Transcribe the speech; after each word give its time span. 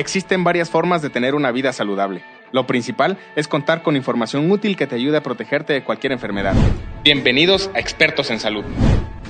Existen 0.00 0.44
varias 0.44 0.70
formas 0.70 1.02
de 1.02 1.10
tener 1.10 1.34
una 1.34 1.52
vida 1.52 1.74
saludable. 1.74 2.24
Lo 2.52 2.66
principal 2.66 3.18
es 3.36 3.48
contar 3.48 3.82
con 3.82 3.96
información 3.96 4.50
útil 4.50 4.74
que 4.74 4.86
te 4.86 4.94
ayude 4.94 5.18
a 5.18 5.22
protegerte 5.22 5.74
de 5.74 5.84
cualquier 5.84 6.12
enfermedad. 6.12 6.54
Bienvenidos 7.04 7.70
a 7.74 7.80
Expertos 7.80 8.30
en 8.30 8.40
Salud. 8.40 8.64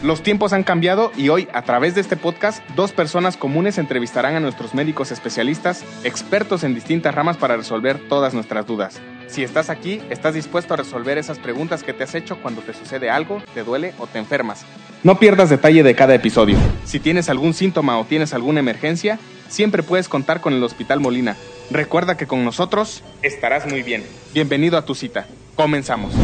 Los 0.02 0.22
tiempos 0.22 0.54
han 0.54 0.62
cambiado 0.62 1.12
y 1.14 1.28
hoy, 1.28 1.46
a 1.52 1.60
través 1.60 1.94
de 1.94 2.00
este 2.00 2.16
podcast, 2.16 2.66
dos 2.70 2.90
personas 2.90 3.36
comunes 3.36 3.76
entrevistarán 3.76 4.34
a 4.34 4.40
nuestros 4.40 4.72
médicos 4.72 5.12
especialistas, 5.12 5.84
expertos 6.04 6.64
en 6.64 6.74
distintas 6.74 7.14
ramas 7.14 7.36
para 7.36 7.58
resolver 7.58 7.98
todas 8.08 8.32
nuestras 8.32 8.66
dudas. 8.66 8.98
Si 9.26 9.44
estás 9.44 9.68
aquí, 9.68 10.00
estás 10.08 10.32
dispuesto 10.32 10.72
a 10.72 10.78
resolver 10.78 11.18
esas 11.18 11.38
preguntas 11.38 11.82
que 11.82 11.92
te 11.92 12.04
has 12.04 12.14
hecho 12.14 12.38
cuando 12.40 12.62
te 12.62 12.72
sucede 12.72 13.10
algo, 13.10 13.42
te 13.52 13.62
duele 13.62 13.92
o 13.98 14.06
te 14.06 14.18
enfermas. 14.18 14.64
No 15.02 15.18
pierdas 15.18 15.50
detalle 15.50 15.82
de 15.82 15.94
cada 15.94 16.14
episodio. 16.14 16.56
Si 16.86 16.98
tienes 16.98 17.28
algún 17.28 17.52
síntoma 17.52 17.98
o 17.98 18.06
tienes 18.06 18.32
alguna 18.32 18.60
emergencia, 18.60 19.18
siempre 19.48 19.82
puedes 19.82 20.08
contar 20.08 20.40
con 20.40 20.54
el 20.54 20.64
Hospital 20.64 21.00
Molina. 21.00 21.36
Recuerda 21.70 22.16
que 22.16 22.26
con 22.26 22.42
nosotros 22.42 23.04
estarás 23.20 23.66
muy 23.70 23.82
bien. 23.82 24.02
Bienvenido 24.32 24.78
a 24.78 24.86
tu 24.86 24.94
cita. 24.94 25.26
Comenzamos. 25.56 26.14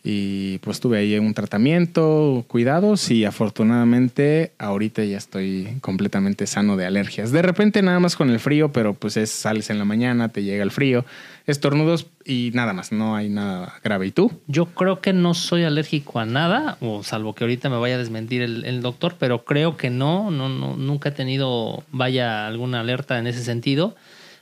Y 0.06 0.58
pues 0.58 0.82
tuve 0.82 0.98
ahí 0.98 1.18
un 1.18 1.34
tratamiento, 1.34 2.44
cuidados 2.50 3.10
y 3.10 3.24
afortunadamente 3.24 4.52
ahorita 4.58 5.06
ya 5.06 5.18
estoy 5.18 5.78
completamente 5.80 6.46
sano 6.46 6.76
de 6.76 6.86
alergias. 6.86 7.32
De 7.32 7.42
repente 7.42 7.82
nada 7.82 8.02
más 8.02 8.18
con 8.18 8.30
el 8.30 8.42
frío, 8.42 8.74
pero 8.74 8.96
pues 8.96 9.16
es 9.16 9.32
sales 9.32 9.70
en 9.70 9.80
la 9.80 9.86
mañana, 9.86 10.28
te 10.28 10.44
llega 10.44 10.62
el 10.62 10.72
frío, 10.72 11.06
estornudos 11.48 12.08
y 12.26 12.52
nada 12.54 12.74
más, 12.74 12.92
no 12.92 13.16
hay 13.16 13.30
nada 13.30 13.76
grave. 13.82 14.08
¿Y 14.08 14.12
tú? 14.12 14.30
Yo 14.48 14.66
creo 14.66 15.00
que 15.00 15.14
no 15.14 15.34
soy 15.34 15.64
alérgico 15.64 16.20
a 16.20 16.26
nada, 16.26 16.78
o 16.82 17.02
salvo 17.04 17.34
que 17.34 17.46
ahorita 17.46 17.70
me 17.70 17.78
vaya 17.78 17.96
a 17.96 18.00
desmentir 18.00 18.42
el, 18.42 18.82
doctor, 18.82 19.16
pero 19.18 19.46
creo 19.46 19.78
que 19.78 19.90
no, 19.90 20.32
no, 20.32 20.50
no, 20.50 20.76
nunca 20.76 21.10
he 21.10 21.12
tenido, 21.14 21.86
vaya, 21.92 22.46
alguna 22.46 22.82
alerta 22.82 23.20
en 23.20 23.28
ese 23.28 23.42
sentido. 23.42 23.96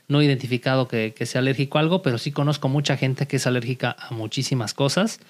No 0.08 0.20
he 0.20 0.24
identificado 0.24 0.88
que, 0.88 1.14
que 1.16 1.26
sea 1.26 1.40
alérgico 1.40 1.78
a 1.78 1.82
algo, 1.82 2.02
pero 2.02 2.18
sí 2.18 2.32
conozco 2.32 2.68
mucha 2.68 2.96
gente 2.96 3.26
que 3.26 3.36
es 3.36 3.46
alérgica 3.46 3.96
a 3.96 4.12
muchísimas 4.12 4.74
cosas. 4.74 5.20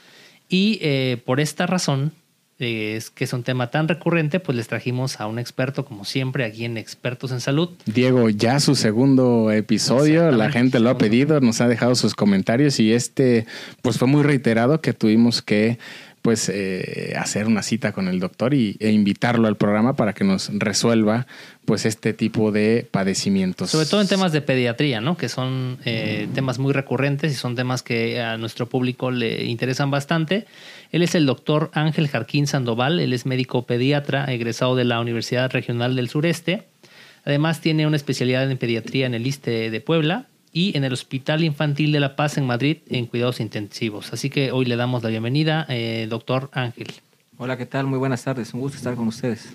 Y 0.49 0.79
eh, 0.83 1.21
por 1.25 1.41
esta 1.41 1.67
razón, 1.67 2.13
eh, 2.59 2.95
es 2.97 3.11
que 3.11 3.25
es 3.25 3.33
un 3.33 3.43
tema 3.43 3.71
tan 3.71 3.89
recurrente, 3.89 4.39
pues 4.39 4.57
les 4.57 4.69
trajimos 4.69 5.21
a 5.21 5.27
un 5.27 5.39
experto, 5.39 5.85
como 5.85 6.05
siempre, 6.05 6.45
aquí 6.45 6.65
en 6.65 6.77
Expertos 6.77 7.33
en 7.33 7.41
Salud. 7.41 7.71
Diego, 7.87 8.31
ya 8.31 8.61
su 8.61 8.75
segundo 8.75 9.51
episodio, 9.51 10.31
la 10.31 10.51
gente 10.51 10.79
lo 10.79 10.91
ha 10.91 10.99
pedido, 10.99 11.41
nos 11.41 11.61
ha 11.61 11.67
dejado 11.67 11.95
sus 11.97 12.15
comentarios 12.15 12.79
y 12.79 12.93
este, 12.93 13.47
pues 13.83 13.99
fue 13.99 14.07
muy 14.07 14.23
reiterado 14.23 14.81
que 14.81 14.93
tuvimos 14.93 15.43
que 15.43 15.79
pues 16.23 16.49
eh, 16.49 17.15
hacer 17.19 17.47
una 17.47 17.63
cita 17.63 17.93
con 17.93 18.07
el 18.07 18.21
doctor 18.21 18.55
y, 18.55 18.77
e 18.79 18.91
invitarlo 18.91 19.49
al 19.49 19.57
programa 19.57 19.97
para 19.97 20.13
que 20.13 20.23
nos 20.23 20.51
resuelva 20.55 21.27
pues 21.65 21.85
este 21.85 22.13
tipo 22.13 22.53
de 22.53 22.87
padecimientos. 22.89 23.71
Sobre 23.71 23.87
todo 23.87 24.01
en 24.01 24.09
temas 24.09 24.33
de 24.33 24.41
pediatría, 24.41 25.01
¿no? 25.01 25.17
Que 25.17 25.29
son 25.29 25.79
eh, 25.85 26.29
temas 26.33 26.61
muy 26.61 26.73
recurrentes 26.73 27.33
y 27.33 27.35
son 27.35 27.57
temas 27.57 27.83
que 27.83 28.21
a 28.21 28.37
nuestro 28.39 28.69
público 28.69 29.11
le 29.11 29.45
interesan 29.45 29.91
bastante. 29.91 30.47
Él 30.93 31.03
es 31.03 31.17
el 31.17 31.27
doctor 31.27 31.71
Ángel 31.75 32.09
Jarquín 32.09 32.47
Sandoval, 32.47 33.01
él 33.01 33.13
es 33.13 33.27
médico 33.27 33.67
pediatra, 33.67 34.25
egresado 34.27 34.77
de 34.77 34.85
la 34.85 35.01
Universidad 35.01 35.51
Regional 35.51 35.97
del 35.97 36.09
Sureste. 36.09 36.69
Además 37.25 37.61
tiene 37.61 37.87
una 37.87 37.97
especialidad 37.97 38.49
en 38.49 38.59
pediatría 38.59 39.07
en 39.07 39.15
el 39.15 39.27
ISTE 39.27 39.71
de 39.71 39.81
Puebla 39.81 40.27
y 40.53 40.77
en 40.77 40.85
el 40.85 40.93
Hospital 40.93 41.43
Infantil 41.45 41.93
de 41.93 42.01
La 42.01 42.15
Paz 42.15 42.37
en 42.37 42.47
Madrid 42.47 42.79
en 42.89 43.07
cuidados 43.07 43.41
intensivos. 43.41 44.13
Así 44.13 44.29
que 44.31 44.53
hoy 44.53 44.67
le 44.67 44.77
damos 44.77 45.03
la 45.03 45.09
bienvenida, 45.09 45.67
eh, 45.69 46.07
doctor 46.09 46.51
Ángel. 46.53 46.89
Hola, 47.39 47.57
¿qué 47.57 47.67
tal? 47.67 47.87
Muy 47.87 47.99
buenas 47.99 48.23
tardes, 48.23 48.53
un 48.53 48.61
gusto 48.61 48.77
estar 48.77 48.95
con 48.95 49.09
ustedes. 49.09 49.53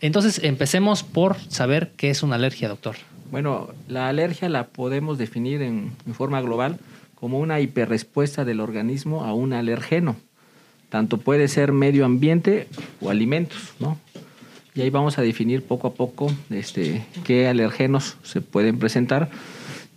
Entonces, 0.00 0.40
empecemos 0.42 1.02
por 1.02 1.36
saber 1.48 1.92
qué 1.96 2.10
es 2.10 2.22
una 2.22 2.36
alergia, 2.36 2.68
doctor. 2.68 2.96
Bueno, 3.30 3.70
la 3.88 4.08
alergia 4.08 4.48
la 4.48 4.68
podemos 4.68 5.18
definir 5.18 5.62
en, 5.62 5.92
forma 6.14 6.40
global 6.40 6.78
como 7.14 7.40
una 7.40 7.60
hiperrespuesta 7.60 8.44
del 8.44 8.60
organismo 8.60 9.24
a 9.24 9.34
un 9.34 9.52
alergeno. 9.52 10.16
Tanto 10.90 11.18
puede 11.18 11.48
ser 11.48 11.72
medio 11.72 12.04
ambiente 12.04 12.68
o 13.00 13.10
alimentos, 13.10 13.74
¿no? 13.80 13.98
Y 14.74 14.82
ahí 14.82 14.90
vamos 14.90 15.18
a 15.18 15.22
definir 15.22 15.62
poco 15.62 15.88
a 15.88 15.94
poco 15.94 16.30
este, 16.50 17.04
qué 17.24 17.48
alergenos 17.48 18.16
se 18.22 18.42
pueden 18.42 18.78
presentar 18.78 19.30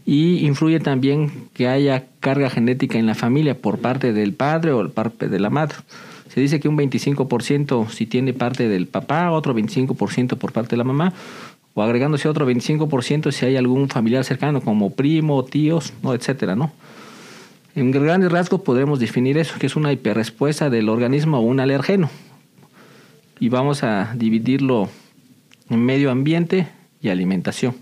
y 0.06 0.46
influye 0.46 0.80
también 0.80 1.50
que 1.54 1.68
haya 1.68 2.06
carga 2.20 2.50
genética 2.50 2.98
en 2.98 3.06
la 3.06 3.16
familia 3.16 3.58
por 3.58 3.80
parte 3.80 4.14
del 4.14 4.34
padre 4.34 4.72
o 4.72 4.90
parte 4.90 5.30
de 5.30 5.40
la 5.40 5.50
madre. 5.50 5.78
Se 6.30 6.42
dice 6.42 6.60
que 6.60 6.70
un 6.70 6.78
25% 6.78 7.90
si 7.90 8.06
tiene 8.06 8.34
parte 8.34 8.68
del 8.68 8.88
papá, 8.88 9.32
otro 9.32 9.56
25% 9.56 10.38
por 10.38 10.52
parte 10.52 10.72
de 10.72 10.78
la 10.78 10.84
mamá, 10.84 11.14
o 11.74 11.82
agregándose 11.82 12.28
otro 12.28 12.50
25% 12.50 13.32
si 13.32 13.46
hay 13.46 13.56
algún 13.56 13.90
familiar 13.90 14.24
cercano 14.24 14.62
como 14.62 14.92
primo, 14.92 15.44
tíos, 15.46 15.94
no, 16.04 16.14
etcétera, 16.14 16.56
¿no? 16.56 16.72
En 17.76 17.92
grandes 17.92 18.32
rasgos 18.32 18.62
podremos 18.62 19.00
definir 19.00 19.38
eso, 19.38 19.58
que 19.59 19.68
es 19.68 19.76
una 19.76 19.94
hiperrespuesta 19.94 20.70
del 20.70 20.90
organismo 20.90 21.38
a 21.38 21.40
un 21.40 21.59
alergeno. 21.59 22.09
Y 23.40 23.50
vamos 23.50 23.84
a 23.84 24.14
dividirlo 24.16 24.90
en 25.70 25.86
medio 25.86 26.12
ambiente 26.12 26.68
y 27.02 27.09
alimentación. 27.09 27.76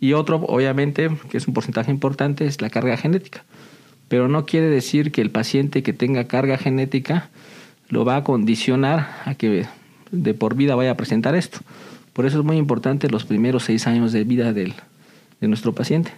Y 0.00 0.12
otro, 0.12 0.36
obviamente, 0.36 1.10
que 1.30 1.38
es 1.38 1.48
un 1.48 1.54
porcentaje 1.54 1.90
importante, 1.90 2.46
es 2.46 2.60
la 2.60 2.70
carga 2.70 2.96
genética. 2.96 3.44
Pero 4.08 4.28
no 4.28 4.46
quiere 4.46 4.68
decir 4.68 5.12
que 5.12 5.20
el 5.20 5.30
paciente 5.30 5.82
que 5.82 5.92
tenga 5.92 6.24
carga 6.24 6.56
genética 6.56 7.30
lo 7.88 8.04
va 8.04 8.16
a 8.16 8.24
condicionar 8.24 9.08
a 9.24 9.34
que 9.34 9.66
de 10.10 10.34
por 10.34 10.54
vida 10.54 10.74
vaya 10.74 10.92
a 10.92 10.96
presentar 10.96 11.34
esto. 11.34 11.58
Por 12.12 12.26
eso 12.26 12.38
es 12.38 12.44
muy 12.44 12.56
importante 12.56 13.08
los 13.08 13.24
primeros 13.24 13.64
seis 13.64 13.86
años 13.86 14.12
de 14.12 14.24
vida 14.24 14.52
del, 14.52 14.74
de 15.40 15.48
nuestro 15.48 15.74
paciente. 15.74 16.12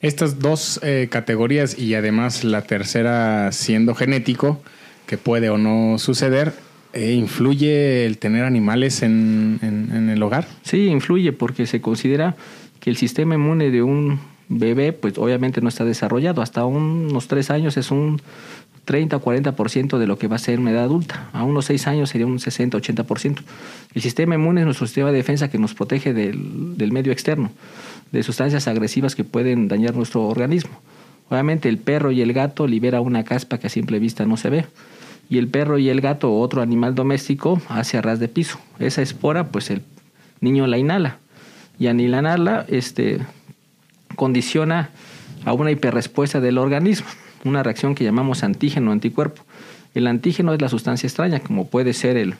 Estas 0.00 0.38
dos 0.38 0.80
eh, 0.82 1.08
categorías 1.10 1.78
y 1.78 1.94
además 1.94 2.44
la 2.44 2.62
tercera 2.62 3.50
siendo 3.52 3.94
genético, 3.94 4.60
que 5.06 5.16
puede 5.18 5.50
o 5.50 5.58
no 5.58 5.98
suceder, 5.98 6.54
eh, 6.92 7.12
¿influye 7.12 8.06
el 8.06 8.18
tener 8.18 8.44
animales 8.44 9.02
en, 9.02 9.58
en 9.62 10.08
el 10.08 10.22
hogar? 10.22 10.46
Sí, 10.62 10.86
influye 10.86 11.32
porque 11.32 11.66
se 11.66 11.80
considera 11.80 12.36
el 12.90 12.96
sistema 12.96 13.34
inmune 13.34 13.70
de 13.70 13.82
un 13.82 14.18
bebé, 14.48 14.92
pues 14.92 15.18
obviamente 15.18 15.60
no 15.60 15.68
está 15.68 15.84
desarrollado. 15.84 16.42
Hasta 16.42 16.64
unos 16.64 17.28
tres 17.28 17.50
años 17.50 17.76
es 17.76 17.90
un 17.90 18.20
30 18.84 19.16
o 19.16 19.22
40% 19.22 19.98
de 19.98 20.06
lo 20.06 20.18
que 20.18 20.28
va 20.28 20.36
a 20.36 20.38
ser 20.38 20.60
una 20.60 20.70
edad 20.70 20.84
adulta. 20.84 21.30
A 21.32 21.44
unos 21.44 21.66
seis 21.66 21.86
años 21.86 22.10
sería 22.10 22.26
un 22.26 22.38
60 22.38 22.76
80%. 22.78 23.38
El 23.94 24.02
sistema 24.02 24.34
inmune 24.34 24.60
es 24.60 24.66
nuestro 24.66 24.86
sistema 24.86 25.10
de 25.10 25.16
defensa 25.16 25.48
que 25.48 25.58
nos 25.58 25.74
protege 25.74 26.12
del, 26.12 26.76
del 26.76 26.92
medio 26.92 27.12
externo, 27.12 27.50
de 28.12 28.22
sustancias 28.22 28.68
agresivas 28.68 29.14
que 29.14 29.24
pueden 29.24 29.68
dañar 29.68 29.94
nuestro 29.94 30.26
organismo. 30.26 30.78
Obviamente 31.30 31.68
el 31.68 31.78
perro 31.78 32.12
y 32.12 32.20
el 32.20 32.32
gato 32.34 32.66
libera 32.66 33.00
una 33.00 33.24
caspa 33.24 33.58
que 33.58 33.68
a 33.68 33.70
simple 33.70 33.98
vista 33.98 34.26
no 34.26 34.36
se 34.36 34.50
ve. 34.50 34.66
Y 35.30 35.38
el 35.38 35.48
perro 35.48 35.78
y 35.78 35.88
el 35.88 36.02
gato 36.02 36.30
o 36.30 36.40
otro 36.40 36.60
animal 36.60 36.94
doméstico 36.94 37.62
hace 37.70 38.00
ras 38.02 38.20
de 38.20 38.28
piso. 38.28 38.58
Esa 38.78 39.00
espora, 39.00 39.48
pues 39.48 39.70
el 39.70 39.80
niño 40.40 40.66
la 40.66 40.76
inhala 40.76 41.18
y 41.78 41.88
anilanarla 41.88 42.66
este, 42.68 43.20
condiciona 44.16 44.90
a 45.44 45.52
una 45.52 45.70
hiperrespuesta 45.70 46.40
del 46.40 46.58
organismo, 46.58 47.06
una 47.44 47.62
reacción 47.62 47.94
que 47.94 48.04
llamamos 48.04 48.42
antígeno 48.42 48.92
anticuerpo. 48.92 49.42
El 49.94 50.06
antígeno 50.06 50.52
es 50.54 50.60
la 50.60 50.68
sustancia 50.68 51.06
extraña, 51.06 51.40
como 51.40 51.68
puede 51.68 51.92
ser 51.92 52.16
el, 52.16 52.34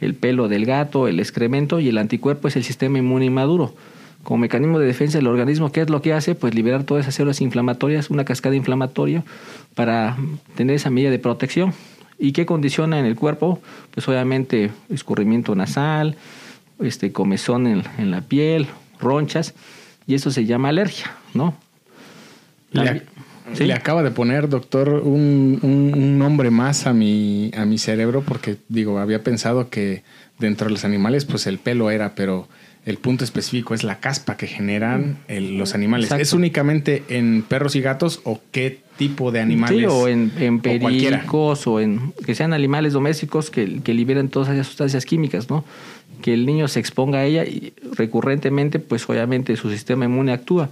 el 0.00 0.14
pelo 0.14 0.48
del 0.48 0.66
gato, 0.66 1.08
el 1.08 1.20
excremento, 1.20 1.80
y 1.80 1.88
el 1.88 1.98
anticuerpo 1.98 2.48
es 2.48 2.56
el 2.56 2.64
sistema 2.64 2.98
inmune 2.98 3.26
inmaduro. 3.26 3.74
como 4.22 4.38
mecanismo 4.38 4.78
de 4.78 4.86
defensa 4.86 5.18
del 5.18 5.26
organismo, 5.26 5.72
¿qué 5.72 5.80
es 5.80 5.90
lo 5.90 6.00
que 6.02 6.12
hace? 6.12 6.34
Pues 6.34 6.54
liberar 6.54 6.84
todas 6.84 7.04
esas 7.04 7.14
células 7.14 7.40
inflamatorias, 7.40 8.10
una 8.10 8.24
cascada 8.24 8.54
inflamatoria 8.54 9.24
para 9.74 10.16
tener 10.54 10.76
esa 10.76 10.90
medida 10.90 11.10
de 11.10 11.18
protección. 11.18 11.72
¿Y 12.18 12.32
qué 12.32 12.46
condiciona 12.46 13.00
en 13.00 13.04
el 13.04 13.16
cuerpo? 13.16 13.60
Pues 13.92 14.06
obviamente 14.06 14.70
escurrimiento 14.88 15.54
nasal, 15.56 16.16
este 16.84 17.12
comezón 17.12 17.66
en, 17.66 18.10
la 18.10 18.22
piel, 18.22 18.66
ronchas, 19.00 19.54
y 20.06 20.14
eso 20.14 20.30
se 20.30 20.44
llama 20.44 20.68
alergia, 20.70 21.12
¿no? 21.34 21.56
Le, 22.72 23.72
acaba 23.74 24.02
de 24.02 24.10
poner, 24.10 24.48
doctor, 24.48 24.88
un, 25.04 25.58
un, 25.62 26.18
nombre 26.18 26.50
más 26.50 26.86
a 26.86 26.92
mi, 26.94 27.50
a 27.56 27.66
mi 27.66 27.76
cerebro 27.76 28.22
porque, 28.22 28.56
digo, 28.68 28.98
había 28.98 29.22
pensado 29.22 29.68
que 29.68 30.04
dentro 30.38 30.66
de 30.66 30.72
los 30.72 30.84
animales, 30.84 31.24
pues 31.24 31.46
el 31.46 31.58
pelo 31.58 31.90
era, 31.90 32.14
pero 32.14 32.48
el 32.84 32.98
punto 32.98 33.24
específico 33.24 33.74
es 33.74 33.84
la 33.84 34.00
caspa 34.00 34.36
que 34.36 34.46
generan 34.46 35.18
los 35.28 35.74
animales. 35.74 36.10
¿Es 36.10 36.32
únicamente 36.32 37.04
en 37.08 37.42
perros 37.42 37.76
y 37.76 37.80
gatos 37.80 38.20
o 38.24 38.40
qué 38.50 38.80
tipo 38.96 39.30
de 39.30 39.40
animales? 39.40 39.78
Sí, 39.78 39.86
o 39.86 40.08
en, 40.08 40.32
en 40.38 40.60
pericos 40.60 41.66
o, 41.66 41.80
en 41.80 42.12
que 42.26 42.34
sean 42.34 42.52
animales 42.52 42.92
domésticos 42.92 43.50
que, 43.50 43.80
que 43.82 43.94
liberan 43.94 44.28
todas 44.28 44.48
esas 44.48 44.66
sustancias 44.66 45.06
químicas, 45.06 45.48
¿no? 45.48 45.64
Que 46.22 46.32
el 46.32 46.46
niño 46.46 46.68
se 46.68 46.80
exponga 46.80 47.18
a 47.18 47.24
ella 47.24 47.44
y 47.44 47.74
recurrentemente, 47.96 48.78
pues 48.78 49.08
obviamente 49.08 49.56
su 49.56 49.70
sistema 49.70 50.06
inmune 50.06 50.32
actúa. 50.32 50.70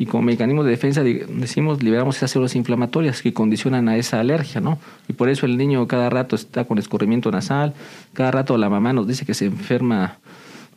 Y 0.00 0.06
como 0.06 0.22
mecanismo 0.22 0.62
de 0.62 0.70
defensa 0.70 1.02
decimos, 1.02 1.82
liberamos 1.82 2.16
esas 2.16 2.30
células 2.30 2.54
inflamatorias 2.54 3.20
que 3.20 3.32
condicionan 3.32 3.88
a 3.88 3.96
esa 3.96 4.20
alergia, 4.20 4.60
¿no? 4.60 4.78
Y 5.08 5.12
por 5.12 5.28
eso 5.28 5.44
el 5.44 5.56
niño 5.56 5.86
cada 5.88 6.08
rato 6.08 6.36
está 6.36 6.64
con 6.64 6.78
escurrimiento 6.78 7.32
nasal, 7.32 7.74
cada 8.12 8.30
rato 8.30 8.56
la 8.56 8.70
mamá 8.70 8.92
nos 8.92 9.08
dice 9.08 9.26
que 9.26 9.34
se 9.34 9.46
enferma 9.46 10.18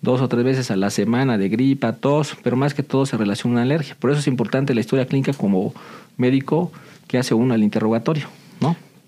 dos 0.02 0.22
o 0.22 0.28
tres 0.28 0.44
veces 0.44 0.72
a 0.72 0.76
la 0.76 0.90
semana 0.90 1.38
de 1.38 1.50
gripa, 1.50 1.94
tos, 1.94 2.36
pero 2.42 2.58
más 2.58 2.74
que 2.74 2.82
todo 2.82 3.06
se 3.06 3.16
relaciona 3.16 3.54
una 3.54 3.62
alergia. 3.62 3.96
Por 4.00 4.10
eso 4.10 4.20
es 4.20 4.28
importante 4.28 4.74
la 4.74 4.82
historia 4.82 5.06
clínica 5.06 5.34
como 5.34 5.74
médico 6.18 6.72
que 7.08 7.20
hace 7.20 7.36
uno 7.36 7.54
al 7.54 7.62
interrogatorio. 7.62 8.28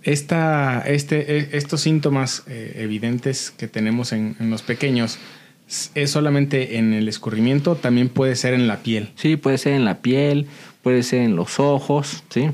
Esta, 0.04 0.84
este, 0.86 1.38
e, 1.38 1.58
estos 1.58 1.82
síntomas 1.82 2.44
eh, 2.48 2.74
evidentes 2.78 3.52
que 3.52 3.68
tenemos 3.68 4.12
en, 4.12 4.36
los 4.40 4.62
pequeños, 4.62 5.18
¿es 5.96 6.12
solamente 6.12 6.78
en 6.78 6.94
el 6.94 7.08
escurrimiento? 7.08 7.76
¿También 7.76 8.10
puede 8.10 8.36
ser 8.36 8.54
en 8.54 8.68
la 8.68 8.78
piel? 8.78 9.10
Sí, 9.16 9.38
puede 9.38 9.58
ser 9.58 9.74
en 9.74 9.86
la 9.86 10.00
piel, 10.00 10.48
puede 10.82 11.04
ser 11.04 11.22
en 11.22 11.36
los 11.36 11.60
ojos, 11.60 12.24
¿sí? 12.30 12.52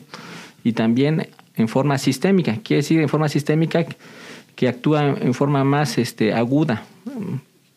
Y 0.63 0.73
también 0.73 1.27
en 1.55 1.67
forma 1.67 1.97
sistémica. 1.97 2.57
Quiere 2.63 2.81
decir 2.81 2.99
en 2.99 3.09
forma 3.09 3.29
sistémica 3.29 3.85
que 4.55 4.67
actúa 4.67 5.17
en 5.19 5.33
forma 5.33 5.63
más 5.63 5.97
este, 5.97 6.33
aguda 6.33 6.83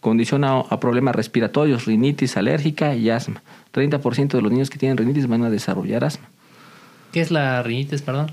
condiciona 0.02 0.58
a 0.58 0.80
problemas 0.80 1.14
respiratorios, 1.14 1.86
rinitis 1.86 2.36
alérgica 2.36 2.94
y 2.96 3.08
asma. 3.08 3.40
30% 3.72 4.32
de 4.32 4.42
los 4.42 4.50
niños 4.50 4.68
que 4.68 4.76
tienen 4.76 4.98
rinitis 4.98 5.28
van 5.28 5.44
a 5.44 5.48
desarrollar 5.48 6.04
asma. 6.04 6.28
¿Qué 7.12 7.20
es 7.20 7.30
la 7.30 7.62
rinitis, 7.62 8.02
perdón? 8.02 8.26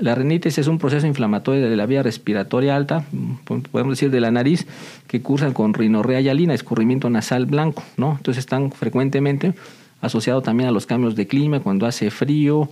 La 0.00 0.14
rinitis 0.14 0.58
es 0.58 0.68
un 0.68 0.78
proceso 0.78 1.06
inflamatorio 1.06 1.68
de 1.68 1.76
la 1.76 1.86
vía 1.86 2.02
respiratoria 2.02 2.76
alta, 2.76 3.04
podemos 3.44 3.94
decir 3.94 4.10
de 4.10 4.20
la 4.20 4.30
nariz, 4.30 4.66
que 5.06 5.22
cursan 5.22 5.52
con 5.52 5.74
rinorrea 5.74 6.20
y 6.20 6.50
escurrimiento 6.50 7.10
nasal 7.10 7.46
blanco, 7.46 7.82
¿no? 7.96 8.12
Entonces 8.16 8.38
están 8.38 8.70
frecuentemente 8.70 9.54
asociados 10.00 10.44
también 10.44 10.68
a 10.68 10.72
los 10.72 10.86
cambios 10.86 11.16
de 11.16 11.26
clima, 11.26 11.60
cuando 11.60 11.86
hace 11.86 12.10
frío, 12.10 12.70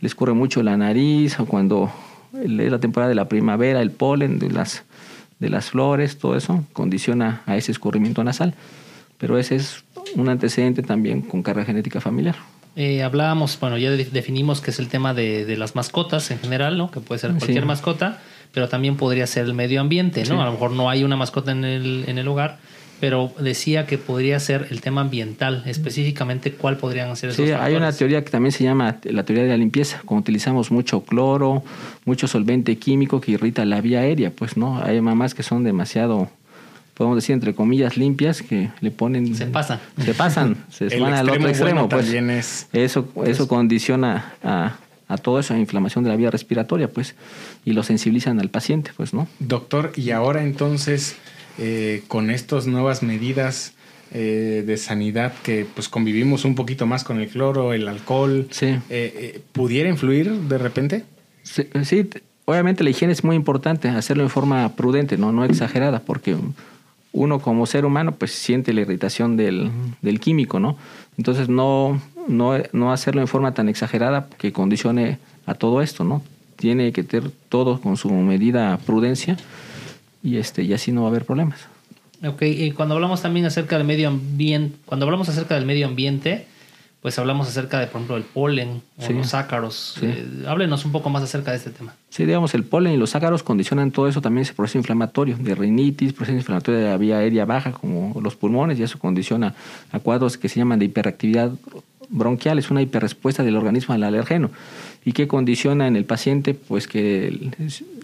les 0.00 0.12
escurre 0.12 0.34
mucho 0.34 0.62
la 0.62 0.76
nariz, 0.76 1.40
o 1.40 1.46
cuando 1.46 1.90
es 2.42 2.50
la 2.50 2.78
temporada 2.78 3.08
de 3.08 3.14
la 3.14 3.28
primavera, 3.28 3.80
el 3.80 3.90
polen 3.90 4.38
de 4.38 4.50
las 4.50 4.84
de 5.38 5.50
las 5.50 5.70
flores, 5.70 6.18
todo 6.18 6.36
eso 6.36 6.64
condiciona 6.72 7.42
a 7.46 7.56
ese 7.56 7.72
escurrimiento 7.72 8.24
nasal. 8.24 8.54
Pero 9.18 9.38
ese 9.38 9.56
es 9.56 9.84
un 10.14 10.28
antecedente 10.28 10.82
también 10.82 11.22
con 11.22 11.42
carga 11.42 11.64
genética 11.64 12.00
familiar. 12.00 12.36
Eh, 12.76 13.02
hablábamos, 13.02 13.58
bueno, 13.58 13.78
ya 13.78 13.90
definimos 13.90 14.60
que 14.60 14.70
es 14.70 14.78
el 14.78 14.88
tema 14.88 15.14
de, 15.14 15.56
las 15.56 15.74
mascotas 15.74 16.30
en 16.30 16.38
general, 16.38 16.76
¿no? 16.76 16.90
Que 16.90 17.00
puede 17.00 17.18
ser 17.18 17.32
cualquier 17.32 17.64
mascota, 17.64 18.20
pero 18.52 18.68
también 18.68 18.96
podría 18.96 19.26
ser 19.26 19.46
el 19.46 19.54
medio 19.54 19.80
ambiente, 19.80 20.22
¿no? 20.24 20.42
A 20.42 20.44
lo 20.44 20.52
mejor 20.52 20.72
no 20.72 20.90
hay 20.90 21.02
una 21.02 21.16
mascota 21.16 21.52
en 21.52 21.64
el, 21.64 22.04
en 22.06 22.18
el 22.18 22.28
hogar, 22.28 22.58
pero 23.00 23.32
decía 23.40 23.86
que 23.86 23.96
podría 23.96 24.38
ser 24.40 24.68
el 24.70 24.82
tema 24.82 25.00
ambiental, 25.00 25.62
específicamente 25.64 26.52
cuál 26.52 26.76
podrían 26.76 27.14
ser 27.16 27.30
esos 27.30 27.46
Sí, 27.46 27.52
hay 27.52 27.74
una 27.74 27.92
teoría 27.92 28.22
que 28.22 28.30
también 28.30 28.52
se 28.52 28.64
llama 28.64 28.98
la 29.04 29.24
teoría 29.24 29.44
de 29.44 29.50
la 29.50 29.56
limpieza, 29.56 30.02
cuando 30.04 30.20
utilizamos 30.20 30.70
mucho 30.70 31.00
cloro, 31.00 31.62
mucho 32.04 32.26
solvente 32.26 32.76
químico 32.76 33.22
que 33.22 33.32
irrita 33.32 33.64
la 33.64 33.80
vía 33.80 34.00
aérea, 34.00 34.30
pues 34.30 34.58
no, 34.58 34.82
hay 34.82 35.00
mamás 35.00 35.34
que 35.34 35.42
son 35.42 35.64
demasiado 35.64 36.28
podemos 36.96 37.16
decir 37.16 37.34
entre 37.34 37.54
comillas 37.54 37.96
limpias 37.96 38.40
que 38.40 38.70
le 38.80 38.90
ponen 38.90 39.34
se 39.34 39.46
pasan. 39.46 39.78
se 40.02 40.14
pasan 40.14 40.56
se 40.70 40.98
van 40.98 41.12
al 41.12 41.28
otro 41.28 41.48
extremo 41.48 41.88
pues. 41.88 42.10
es... 42.10 42.68
eso 42.72 43.08
eso 43.26 43.46
condiciona 43.46 44.32
a, 44.42 44.76
a 45.06 45.18
toda 45.18 45.40
esa 45.40 45.58
inflamación 45.58 46.04
de 46.04 46.10
la 46.10 46.16
vía 46.16 46.30
respiratoria 46.30 46.88
pues 46.88 47.14
y 47.64 47.72
lo 47.72 47.82
sensibilizan 47.82 48.40
al 48.40 48.48
paciente 48.48 48.92
pues 48.96 49.12
no 49.12 49.28
doctor 49.40 49.92
y 49.94 50.10
ahora 50.10 50.42
entonces 50.42 51.16
eh, 51.58 52.02
con 52.08 52.30
estas 52.30 52.66
nuevas 52.66 53.02
medidas 53.02 53.74
eh, 54.12 54.62
de 54.66 54.76
sanidad 54.76 55.32
que 55.42 55.66
pues 55.74 55.88
convivimos 55.88 56.44
un 56.44 56.54
poquito 56.54 56.86
más 56.86 57.02
con 57.02 57.18
el 57.18 57.28
cloro, 57.28 57.72
el 57.72 57.88
alcohol, 57.88 58.46
eh, 58.60 59.40
¿pudiera 59.52 59.88
influir 59.88 60.30
de 60.32 60.58
repente? 60.58 61.04
Sí, 61.42 61.66
obviamente 62.44 62.84
la 62.84 62.90
higiene 62.90 63.14
es 63.14 63.24
muy 63.24 63.36
importante, 63.36 63.88
hacerlo 63.88 64.22
en 64.22 64.30
forma 64.30 64.76
prudente, 64.76 65.16
no, 65.16 65.32
no 65.32 65.44
exagerada, 65.44 66.00
porque 66.00 66.36
uno 67.16 67.40
como 67.40 67.66
ser 67.66 67.84
humano 67.84 68.12
pues 68.12 68.32
siente 68.32 68.72
la 68.72 68.82
irritación 68.82 69.36
del, 69.36 69.70
del 70.02 70.20
químico, 70.20 70.60
¿no? 70.60 70.76
Entonces 71.16 71.48
no, 71.48 72.00
no, 72.28 72.52
no 72.72 72.92
hacerlo 72.92 73.22
en 73.22 73.26
forma 73.26 73.54
tan 73.54 73.68
exagerada 73.68 74.28
que 74.38 74.52
condicione 74.52 75.18
a 75.46 75.54
todo 75.54 75.80
esto, 75.80 76.04
¿no? 76.04 76.22
Tiene 76.56 76.92
que 76.92 77.02
tener 77.02 77.30
todo 77.48 77.80
con 77.80 77.96
su 77.96 78.10
medida 78.10 78.78
prudencia 78.84 79.36
y 80.22 80.36
este 80.36 80.62
y 80.62 80.74
así 80.74 80.92
no 80.92 81.02
va 81.02 81.08
a 81.08 81.10
haber 81.10 81.24
problemas. 81.24 81.66
Ok, 82.24 82.42
y 82.42 82.70
cuando 82.72 82.94
hablamos 82.94 83.22
también 83.22 83.46
acerca 83.46 83.78
del 83.78 83.86
medio 83.86 84.08
ambiente, 84.08 84.76
cuando 84.84 85.06
hablamos 85.06 85.28
acerca 85.28 85.54
del 85.54 85.66
medio 85.66 85.86
ambiente, 85.86 86.46
pues 87.06 87.20
hablamos 87.20 87.46
acerca 87.46 87.78
de, 87.78 87.86
por 87.86 87.98
ejemplo, 88.00 88.16
el 88.16 88.24
polen 88.24 88.82
o 88.98 89.12
los 89.12 89.32
ácaros. 89.32 89.96
Eh, 90.02 90.26
háblenos 90.48 90.84
un 90.84 90.90
poco 90.90 91.08
más 91.08 91.22
acerca 91.22 91.52
de 91.52 91.58
este 91.58 91.70
tema. 91.70 91.94
Sí, 92.10 92.24
digamos, 92.24 92.52
el 92.54 92.64
polen 92.64 92.94
y 92.94 92.96
los 92.96 93.14
ácaros 93.14 93.44
condicionan 93.44 93.92
todo 93.92 94.08
eso, 94.08 94.20
también 94.20 94.42
ese 94.42 94.54
proceso 94.54 94.78
inflamatorio, 94.78 95.36
de 95.38 95.54
rinitis, 95.54 96.12
proceso 96.12 96.36
inflamatorio 96.36 96.80
de 96.80 96.86
la 96.86 96.96
vía 96.96 97.18
aérea 97.18 97.44
baja, 97.44 97.70
como 97.70 98.20
los 98.20 98.34
pulmones, 98.34 98.80
y 98.80 98.82
eso 98.82 98.98
condiciona 98.98 99.54
a 99.92 100.00
cuadros 100.00 100.36
que 100.36 100.48
se 100.48 100.58
llaman 100.58 100.80
de 100.80 100.86
hiperactividad 100.86 101.52
bronquial, 102.08 102.58
es 102.58 102.72
una 102.72 102.82
hiperrespuesta 102.82 103.44
del 103.44 103.54
organismo 103.54 103.94
al 103.94 104.02
alergeno. 104.02 104.50
¿Y 105.04 105.12
qué 105.12 105.28
condiciona 105.28 105.86
en 105.86 105.94
el 105.94 106.06
paciente? 106.06 106.54
Pues 106.54 106.88
que 106.88 107.52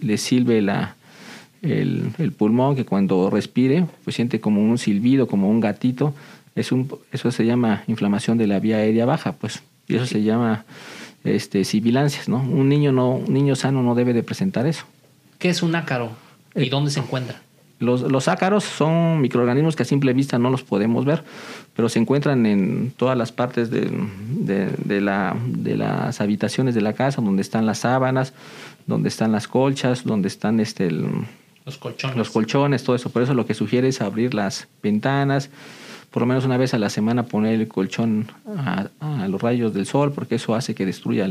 le 0.01 0.17
sirve 0.17 0.61
la, 0.61 0.95
el, 1.61 2.31
pulmón 2.37 2.77
que 2.77 2.85
cuando 2.85 3.29
respire 3.29 3.85
pues 4.05 4.15
siente 4.15 4.39
como 4.39 4.61
un 4.61 4.77
silbido, 4.77 5.27
como 5.27 5.49
un 5.49 5.59
gatito. 5.59 6.13
Es 6.55 6.71
un, 6.71 6.93
eso 7.11 7.31
se 7.31 7.45
llama 7.45 7.83
inflamación 7.87 8.37
de 8.37 8.47
la 8.47 8.59
vía 8.59 8.77
aérea 8.77 9.05
baja, 9.05 9.33
pues, 9.33 9.63
y 9.87 9.95
eso 9.95 10.05
se 10.05 10.23
llama 10.23 10.65
este, 11.23 11.65
sibilancias, 11.65 12.29
¿no? 12.29 12.37
Un 12.37 12.69
niño, 12.69 12.91
no, 12.91 13.15
un 13.15 13.33
niño 13.33 13.55
sano 13.55 13.81
no 13.81 13.95
debe 13.95 14.13
de 14.13 14.23
presentar 14.23 14.67
eso. 14.67 14.85
¿Qué 15.39 15.49
es 15.49 15.63
un 15.63 15.75
ácaro 15.75 16.11
y 16.55 16.67
eh, 16.67 16.69
dónde 16.69 16.91
se 16.91 16.99
encuentra? 16.99 17.41
Los, 17.79 18.01
los, 18.01 18.27
ácaros 18.29 18.63
son 18.63 19.19
microorganismos 19.19 19.75
que 19.75 19.83
a 19.83 19.85
simple 19.85 20.13
vista 20.13 20.39
no 20.39 20.49
los 20.49 20.63
podemos 20.63 21.03
ver, 21.03 21.23
pero 21.75 21.89
se 21.89 21.99
encuentran 21.99 22.45
en 22.45 22.93
todas 22.95 23.17
las 23.17 23.33
partes 23.33 23.69
de, 23.69 23.89
de, 23.89 25.01
la, 25.01 25.35
de 25.45 25.75
las 25.75 26.21
habitaciones 26.21 26.75
de 26.75 26.81
la 26.81 26.93
casa, 26.93 27.21
donde 27.21 27.41
están 27.41 27.65
las 27.65 27.79
sábanas, 27.79 28.33
donde 28.85 29.09
están 29.09 29.33
las 29.33 29.49
colchas, 29.49 30.05
donde 30.05 30.29
están 30.29 30.61
este, 30.61 30.87
el, 30.87 31.07
los 31.65 31.77
colchones. 31.77 32.17
Los 32.17 32.29
colchones, 32.29 32.83
todo 32.83 32.95
eso. 32.95 33.09
Por 33.09 33.21
eso 33.21 33.33
lo 33.33 33.45
que 33.45 33.53
sugiere 33.53 33.87
es 33.87 34.01
abrir 34.01 34.33
las 34.33 34.67
ventanas, 34.81 35.49
por 36.13 36.21
lo 36.21 36.27
menos 36.27 36.45
una 36.45 36.57
vez 36.57 36.75
a 36.75 36.77
la 36.77 36.91
semana 36.91 37.23
poner 37.23 37.59
el 37.59 37.67
colchón 37.67 38.27
a, 38.55 38.87
los 39.27 39.41
rayos 39.41 39.73
del 39.73 39.87
sol, 39.87 40.13
porque 40.13 40.35
eso 40.35 40.53
hace 40.53 40.75
que 40.75 40.85
destruya 40.85 41.27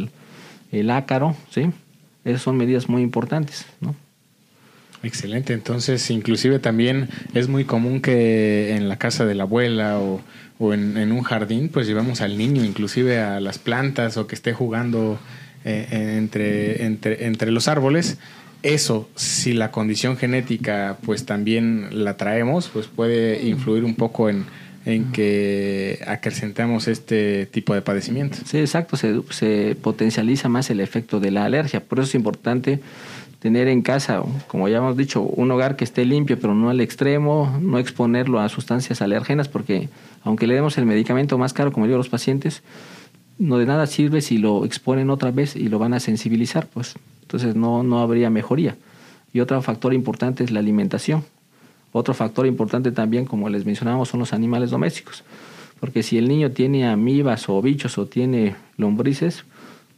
el, 0.72 0.90
ácaro, 0.90 1.36
¿sí? 1.50 1.70
Esas 2.24 2.42
son 2.42 2.56
medidas 2.56 2.88
muy 2.88 3.02
importantes, 3.02 3.64
¿no? 3.80 3.94
Excelente, 5.04 5.52
entonces 5.52 6.10
inclusive 6.10 6.58
también 6.58 7.08
es 7.32 7.48
muy 7.48 7.64
común 7.64 8.00
que 8.00 8.74
en 8.74 8.88
la 8.88 8.98
casa 8.98 9.24
de 9.24 9.36
la 9.36 9.44
abuela 9.44 10.00
o, 10.00 10.20
en, 10.72 11.12
un 11.12 11.22
jardín 11.22 11.68
pues 11.68 11.88
llevamos 11.88 12.20
al 12.20 12.38
niño 12.38 12.64
inclusive 12.64 13.20
a 13.20 13.40
las 13.40 13.58
plantas 13.58 14.16
o 14.16 14.28
que 14.28 14.36
esté 14.36 14.52
jugando 14.52 15.18
eh, 15.64 16.16
entre, 16.18 16.84
entre, 16.84 17.26
entre 17.26 17.50
los 17.50 17.66
árboles 17.66 18.18
eso, 18.62 19.08
si 19.16 19.54
la 19.54 19.72
condición 19.72 20.16
genética 20.16 20.98
pues 21.04 21.26
también 21.26 22.04
la 22.04 22.16
traemos, 22.16 22.68
pues 22.72 22.86
puede 22.86 23.44
influir 23.44 23.82
un 23.82 23.96
poco 23.96 24.28
en, 24.28 24.46
que 25.12 26.00
acrecentamos 26.06 26.88
este 26.88 27.46
tipo 27.46 27.74
de 27.74 27.82
padecimiento. 27.82 28.38
Sí, 28.44 28.58
exacto, 28.58 28.96
se, 28.96 29.20
se, 29.30 29.76
potencializa 29.80 30.48
más 30.48 30.70
el 30.70 30.80
efecto 30.80 31.20
de 31.20 31.30
la 31.30 31.44
alergia. 31.44 31.80
Por 31.80 32.00
eso 32.00 32.08
es 32.08 32.14
importante 32.14 32.80
tener 33.38 33.66
en 33.68 33.82
casa, 33.82 34.22
como 34.46 34.68
ya 34.68 34.78
hemos 34.78 34.96
dicho, 34.96 35.20
un 35.20 35.50
hogar 35.50 35.74
que 35.74 35.82
esté 35.82 36.04
limpio, 36.04 36.38
pero 36.38 36.54
no 36.54 36.70
al 36.70 36.80
extremo, 36.80 37.58
no 37.60 37.78
exponerlo 37.78 38.38
a 38.38 38.48
sustancias 38.48 39.02
alérgenas, 39.02 39.48
porque 39.48 39.88
aunque 40.22 40.46
le 40.46 40.54
demos 40.54 40.78
el 40.78 40.86
medicamento 40.86 41.38
más 41.38 41.52
caro, 41.52 41.72
como 41.72 41.86
digo 41.86 41.98
los 41.98 42.08
pacientes, 42.08 42.62
no 43.38 43.58
de 43.58 43.66
nada 43.66 43.86
sirve 43.86 44.20
si 44.20 44.38
lo 44.38 44.64
exponen 44.64 45.10
otra 45.10 45.32
vez 45.32 45.56
y 45.56 45.68
lo 45.68 45.80
van 45.80 45.94
a 45.94 46.00
sensibilizar, 46.00 46.68
pues 46.68 46.94
entonces 47.22 47.56
no, 47.56 47.82
no 47.82 48.00
habría 48.00 48.30
mejoría. 48.30 48.76
Y 49.32 49.40
otro 49.40 49.60
factor 49.62 49.92
importante 49.94 50.44
es 50.44 50.50
la 50.50 50.60
alimentación. 50.60 51.24
Otro 51.92 52.14
factor 52.14 52.46
importante 52.46 52.90
también, 52.90 53.26
como 53.26 53.48
les 53.48 53.66
mencionábamos, 53.66 54.08
son 54.08 54.20
los 54.20 54.32
animales 54.32 54.70
domésticos. 54.70 55.24
Porque 55.78 56.02
si 56.02 56.16
el 56.16 56.28
niño 56.28 56.50
tiene 56.52 56.86
amibas 56.88 57.48
o 57.48 57.60
bichos 57.60 57.98
o 57.98 58.06
tiene 58.06 58.56
lombrices, 58.76 59.44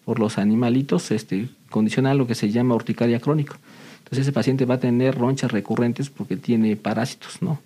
por 0.04 0.18
los 0.18 0.38
animalitos, 0.38 1.10
este, 1.10 1.48
condiciona 1.70 2.14
lo 2.14 2.26
que 2.26 2.34
se 2.34 2.50
llama 2.50 2.74
urticaria 2.74 3.20
crónica. 3.20 3.58
Entonces 3.98 4.18
ese 4.20 4.32
paciente 4.32 4.66
va 4.66 4.74
a 4.74 4.80
tener 4.80 5.16
ronchas 5.16 5.50
recurrentes 5.50 6.10
porque 6.10 6.36
tiene 6.36 6.76
parásitos, 6.76 7.40
¿no? 7.40 7.58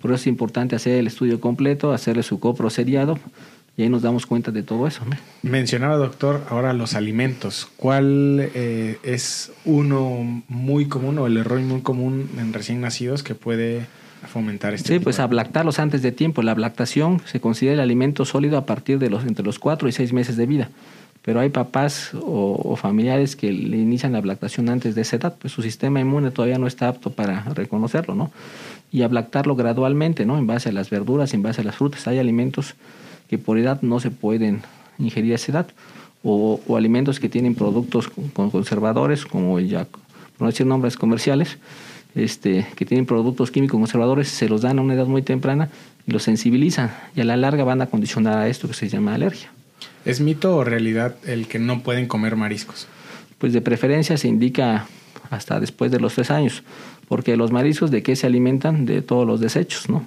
Por 0.00 0.10
eso 0.10 0.20
es 0.20 0.26
importante 0.26 0.76
hacer 0.76 0.98
el 0.98 1.06
estudio 1.06 1.40
completo, 1.40 1.92
hacerle 1.92 2.22
su 2.22 2.38
copro 2.40 2.70
seriado 2.70 3.18
y 3.76 3.82
ahí 3.82 3.88
nos 3.88 4.02
damos 4.02 4.26
cuenta 4.26 4.50
de 4.50 4.62
todo 4.62 4.86
eso. 4.86 5.02
Mencionaba, 5.42 5.96
doctor, 5.96 6.44
ahora 6.48 6.72
los 6.72 6.94
alimentos. 6.94 7.68
¿Cuál 7.76 8.50
eh, 8.54 8.98
es 9.02 9.52
uno 9.64 10.42
muy 10.48 10.86
común 10.86 11.18
o 11.18 11.26
el 11.26 11.36
error 11.36 11.60
muy 11.60 11.82
común 11.82 12.30
en 12.38 12.52
recién 12.52 12.80
nacidos 12.80 13.22
que 13.22 13.34
puede 13.34 13.86
fomentar 14.32 14.72
este 14.74 14.94
Sí, 14.94 14.98
pues 14.98 15.20
ablactarlos 15.20 15.78
antes 15.78 16.02
de 16.02 16.10
tiempo. 16.10 16.42
La 16.42 16.52
ablactación 16.52 17.20
se 17.26 17.40
considera 17.40 17.74
el 17.74 17.80
alimento 17.80 18.24
sólido 18.24 18.56
a 18.56 18.64
partir 18.64 18.98
de 18.98 19.10
los 19.10 19.24
entre 19.24 19.44
los 19.44 19.58
4 19.58 19.88
y 19.88 19.92
6 19.92 20.12
meses 20.12 20.36
de 20.36 20.46
vida 20.46 20.70
pero 21.26 21.40
hay 21.40 21.48
papás 21.48 22.12
o, 22.14 22.76
familiares 22.76 23.34
que 23.34 23.50
le 23.50 23.78
inician 23.78 24.12
la 24.12 24.18
ablactación 24.18 24.68
antes 24.68 24.94
de 24.94 25.00
esa 25.02 25.16
edad, 25.16 25.34
pues 25.40 25.52
su 25.52 25.60
sistema 25.60 25.98
inmune 25.98 26.30
todavía 26.30 26.56
no 26.56 26.68
está 26.68 26.86
apto 26.86 27.10
para 27.10 27.42
reconocerlo, 27.52 28.14
¿no? 28.14 28.30
Y 28.92 29.02
ablactarlo 29.02 29.56
gradualmente, 29.56 30.24
¿no? 30.24 30.38
En 30.38 30.46
base 30.46 30.68
a 30.68 30.72
las 30.72 30.88
verduras, 30.88 31.34
en 31.34 31.42
base 31.42 31.62
a 31.62 31.64
las 31.64 31.74
frutas. 31.74 32.06
Hay 32.06 32.20
alimentos 32.20 32.76
que 33.28 33.38
por 33.38 33.58
edad 33.58 33.82
no 33.82 34.00
se 34.00 34.10
pueden 34.10 34.62
ingerir 34.98 35.32
a 35.32 35.34
esa 35.36 35.52
edad, 35.52 35.66
o, 36.22 36.60
alimentos 36.76 37.20
que 37.20 37.28
tienen 37.28 37.54
productos 37.54 38.08
con 38.32 38.50
conservadores, 38.50 39.26
como 39.26 39.60
ya, 39.60 39.84
por 39.84 40.40
no 40.40 40.46
decir 40.46 40.66
nombres 40.66 40.96
comerciales, 40.96 41.58
este, 42.14 42.66
que 42.74 42.84
tienen 42.84 43.06
productos 43.06 43.50
químicos 43.50 43.78
conservadores, 43.78 44.28
se 44.28 44.48
los 44.48 44.62
dan 44.62 44.78
a 44.78 44.82
una 44.82 44.94
edad 44.94 45.06
muy 45.06 45.22
temprana 45.22 45.68
y 46.06 46.12
los 46.12 46.24
sensibilizan, 46.24 46.90
y 47.14 47.20
a 47.20 47.24
la 47.24 47.36
larga 47.36 47.62
van 47.64 47.82
a 47.82 47.86
condicionar 47.86 48.38
a 48.38 48.48
esto 48.48 48.66
que 48.66 48.74
se 48.74 48.88
llama 48.88 49.14
alergia. 49.14 49.52
¿Es 50.04 50.20
mito 50.20 50.56
o 50.56 50.64
realidad 50.64 51.16
el 51.26 51.46
que 51.46 51.58
no 51.58 51.82
pueden 51.82 52.06
comer 52.06 52.36
mariscos? 52.36 52.88
Pues 53.38 53.52
de 53.52 53.60
preferencia 53.60 54.16
se 54.16 54.28
indica 54.28 54.86
hasta 55.30 55.60
después 55.60 55.90
de 55.90 56.00
los 56.00 56.14
tres 56.14 56.30
años, 56.30 56.62
porque 57.08 57.36
los 57.36 57.52
mariscos 57.52 57.90
de 57.90 58.02
qué 58.02 58.16
se 58.16 58.26
alimentan? 58.26 58.86
De 58.86 59.02
todos 59.02 59.26
los 59.26 59.40
desechos, 59.40 59.88
¿no? 59.88 60.06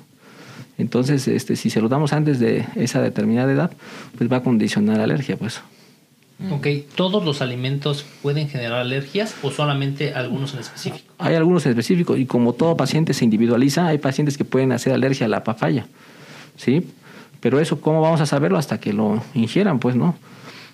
Entonces, 0.79 1.27
este, 1.27 1.57
si 1.57 1.69
se 1.69 1.81
lo 1.81 1.89
damos 1.89 2.13
antes 2.13 2.39
de 2.39 2.65
esa 2.75 3.01
determinada 3.01 3.51
edad, 3.51 3.71
pues 4.17 4.31
va 4.31 4.37
a 4.37 4.43
condicionar 4.43 5.01
alergia, 5.01 5.37
pues. 5.37 5.61
Ok, 6.51 6.67
¿todos 6.95 7.25
los 7.25 7.41
alimentos 7.41 8.05
pueden 8.21 8.47
generar 8.47 8.79
alergias 8.79 9.35
o 9.43 9.51
solamente 9.51 10.13
algunos 10.13 10.53
en 10.53 10.61
específico? 10.61 11.13
Hay 11.17 11.35
algunos 11.35 11.65
en 11.65 11.71
específico 11.71 12.15
y 12.15 12.25
como 12.25 12.53
todo 12.53 12.77
paciente 12.77 13.13
se 13.13 13.25
individualiza, 13.25 13.87
hay 13.87 13.97
pacientes 13.97 14.37
que 14.37 14.45
pueden 14.45 14.71
hacer 14.71 14.93
alergia 14.93 15.25
a 15.25 15.29
la 15.29 15.43
papaya, 15.43 15.85
¿sí? 16.55 16.87
Pero 17.41 17.59
eso, 17.59 17.81
¿cómo 17.81 17.99
vamos 17.99 18.21
a 18.21 18.25
saberlo? 18.25 18.57
Hasta 18.57 18.79
que 18.79 18.93
lo 18.93 19.21
ingieran, 19.33 19.79
pues, 19.79 19.97
¿no? 19.97 20.15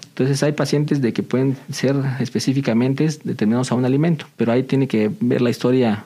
Entonces 0.10 0.44
hay 0.44 0.52
pacientes 0.52 1.02
de 1.02 1.14
que 1.14 1.24
pueden 1.24 1.58
ser 1.72 1.96
específicamente 2.20 3.10
determinados 3.24 3.72
a 3.72 3.76
un 3.76 3.86
alimento, 3.86 4.28
pero 4.38 4.52
ahí 4.52 4.62
tiene 4.62 4.88
que 4.88 5.10
ver 5.20 5.42
la 5.42 5.50
historia 5.50 6.06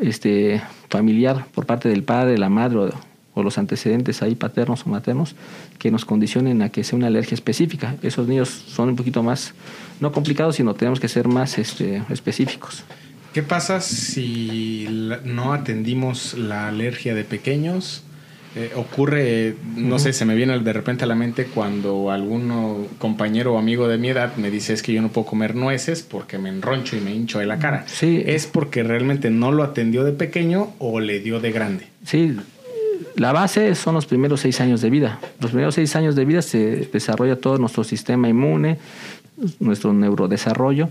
este, 0.00 0.62
familiar 0.88 1.46
por 1.54 1.66
parte 1.66 1.88
del 1.88 2.02
padre, 2.02 2.38
la 2.38 2.48
madre 2.48 2.90
o, 3.34 3.42
los 3.42 3.56
antecedentes 3.56 4.20
ahí 4.20 4.34
paternos 4.34 4.84
o 4.86 4.90
maternos 4.90 5.34
que 5.78 5.90
nos 5.90 6.04
condicionen 6.04 6.60
a 6.60 6.68
que 6.68 6.84
sea 6.84 6.98
una 6.98 7.06
alergia 7.06 7.34
específica. 7.34 7.96
Esos 8.02 8.28
niños 8.28 8.50
son 8.50 8.90
un 8.90 8.96
poquito 8.96 9.22
más, 9.22 9.54
no 9.98 10.12
complicados, 10.12 10.56
sino 10.56 10.74
tenemos 10.74 11.00
que 11.00 11.08
ser 11.08 11.26
más 11.26 11.56
este, 11.56 12.02
específicos. 12.10 12.84
¿Qué 13.32 13.42
pasa 13.42 13.80
si 13.80 14.86
no 15.24 15.54
atendimos 15.54 16.34
la 16.36 16.68
alergia 16.68 17.14
de 17.14 17.24
pequeños? 17.24 18.02
Eh, 18.56 18.72
ocurre, 18.74 19.54
no 19.76 20.00
sé, 20.00 20.12
se 20.12 20.24
me 20.24 20.34
viene 20.34 20.58
de 20.58 20.72
repente 20.72 21.04
a 21.04 21.06
la 21.06 21.14
mente 21.14 21.44
cuando 21.44 22.10
algún 22.10 22.88
compañero 22.98 23.54
o 23.54 23.58
amigo 23.58 23.86
de 23.86 23.96
mi 23.96 24.08
edad 24.08 24.34
me 24.36 24.50
dice 24.50 24.72
es 24.72 24.82
que 24.82 24.92
yo 24.92 25.00
no 25.02 25.08
puedo 25.10 25.26
comer 25.26 25.54
nueces 25.54 26.02
porque 26.02 26.36
me 26.38 26.48
enroncho 26.48 26.96
y 26.96 27.00
me 27.00 27.14
hincho 27.14 27.38
de 27.38 27.46
la 27.46 27.60
cara. 27.60 27.84
Sí. 27.86 28.24
¿Es 28.26 28.46
porque 28.46 28.82
realmente 28.82 29.30
no 29.30 29.52
lo 29.52 29.62
atendió 29.62 30.02
de 30.02 30.12
pequeño 30.12 30.72
o 30.80 30.98
le 30.98 31.20
dio 31.20 31.38
de 31.38 31.52
grande? 31.52 31.86
Sí, 32.04 32.36
la 33.14 33.32
base 33.32 33.74
son 33.76 33.94
los 33.94 34.06
primeros 34.06 34.40
seis 34.40 34.60
años 34.60 34.80
de 34.80 34.90
vida. 34.90 35.20
Los 35.40 35.52
primeros 35.52 35.76
seis 35.76 35.94
años 35.94 36.16
de 36.16 36.24
vida 36.24 36.42
se 36.42 36.88
desarrolla 36.92 37.36
todo 37.36 37.56
nuestro 37.58 37.84
sistema 37.84 38.28
inmune, 38.28 38.78
nuestro 39.60 39.92
neurodesarrollo 39.92 40.88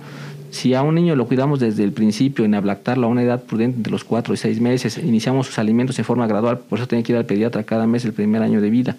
si 0.51 0.73
a 0.73 0.81
un 0.81 0.95
niño 0.95 1.15
lo 1.15 1.27
cuidamos 1.27 1.59
desde 1.59 1.83
el 1.83 1.91
principio, 1.91 2.45
en 2.45 2.55
ablactarlo 2.55 3.07
a 3.07 3.09
una 3.09 3.23
edad 3.23 3.43
prudente 3.43 3.77
entre 3.77 3.91
los 3.91 4.03
4 4.03 4.33
y 4.33 4.37
6 4.37 4.61
meses, 4.61 4.97
iniciamos 4.97 5.47
sus 5.47 5.59
alimentos 5.59 5.97
en 5.99 6.05
forma 6.05 6.27
gradual, 6.27 6.59
por 6.59 6.79
eso 6.79 6.87
tiene 6.87 7.03
que 7.03 7.13
ir 7.13 7.17
al 7.17 7.25
pediatra 7.25 7.63
cada 7.63 7.87
mes 7.87 8.05
el 8.05 8.13
primer 8.13 8.41
año 8.41 8.61
de 8.61 8.69
vida, 8.69 8.97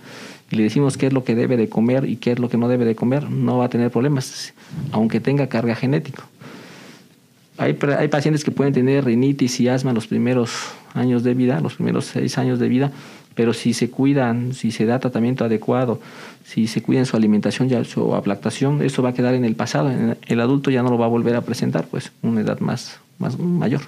y 0.50 0.56
le 0.56 0.62
decimos 0.64 0.96
qué 0.96 1.06
es 1.06 1.12
lo 1.12 1.24
que 1.24 1.34
debe 1.34 1.56
de 1.56 1.68
comer 1.68 2.08
y 2.08 2.16
qué 2.16 2.32
es 2.32 2.38
lo 2.38 2.48
que 2.48 2.56
no 2.56 2.68
debe 2.68 2.84
de 2.84 2.94
comer, 2.94 3.30
no 3.30 3.58
va 3.58 3.66
a 3.66 3.68
tener 3.68 3.90
problemas, 3.90 4.54
aunque 4.92 5.20
tenga 5.20 5.46
carga 5.48 5.74
genética. 5.74 6.24
Hay, 7.58 7.76
hay 7.98 8.08
pacientes 8.08 8.42
que 8.42 8.50
pueden 8.50 8.72
tener 8.72 9.04
rinitis 9.04 9.60
y 9.60 9.68
asma 9.68 9.92
los 9.92 10.06
primeros 10.06 10.52
años 10.94 11.22
de 11.22 11.34
vida, 11.34 11.60
los 11.60 11.74
primeros 11.74 12.06
6 12.06 12.38
años 12.38 12.58
de 12.58 12.68
vida, 12.68 12.92
pero 13.34 13.52
si 13.52 13.74
se 13.74 13.90
cuidan, 13.90 14.54
si 14.54 14.70
se 14.70 14.86
da 14.86 14.98
tratamiento 14.98 15.44
adecuado, 15.44 16.00
si 16.44 16.66
se 16.66 16.82
cuida 16.82 17.00
en 17.00 17.06
su 17.06 17.16
alimentación 17.16 17.70
y 17.70 17.84
su 17.84 18.14
aplactación, 18.14 18.82
eso 18.82 19.02
va 19.02 19.10
a 19.10 19.14
quedar 19.14 19.34
en 19.34 19.44
el 19.44 19.54
pasado. 19.54 19.90
El 20.26 20.40
adulto 20.40 20.70
ya 20.70 20.82
no 20.82 20.90
lo 20.90 20.98
va 20.98 21.06
a 21.06 21.08
volver 21.08 21.36
a 21.36 21.42
presentar, 21.42 21.86
pues, 21.86 22.12
una 22.22 22.40
edad 22.40 22.60
más, 22.60 22.98
más 23.18 23.38
mayor. 23.38 23.82